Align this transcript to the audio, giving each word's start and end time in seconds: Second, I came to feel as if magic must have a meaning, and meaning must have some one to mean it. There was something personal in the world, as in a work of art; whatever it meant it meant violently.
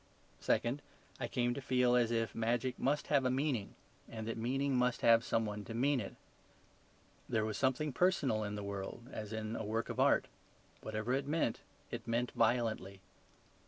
Second, 0.39 0.81
I 1.19 1.27
came 1.27 1.53
to 1.53 1.61
feel 1.61 1.95
as 1.95 2.09
if 2.09 2.33
magic 2.33 2.79
must 2.79 3.05
have 3.09 3.23
a 3.23 3.29
meaning, 3.29 3.75
and 4.09 4.35
meaning 4.35 4.75
must 4.75 5.01
have 5.01 5.23
some 5.23 5.45
one 5.45 5.63
to 5.65 5.75
mean 5.75 5.99
it. 5.99 6.15
There 7.29 7.45
was 7.45 7.55
something 7.55 7.93
personal 7.93 8.43
in 8.43 8.55
the 8.55 8.63
world, 8.63 9.07
as 9.11 9.31
in 9.31 9.55
a 9.55 9.63
work 9.63 9.89
of 9.89 9.99
art; 9.99 10.27
whatever 10.81 11.13
it 11.13 11.27
meant 11.27 11.59
it 11.91 12.07
meant 12.07 12.31
violently. 12.31 13.01